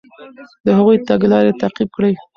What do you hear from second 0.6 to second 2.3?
د هغوی تګلارې تعقیب کړئ.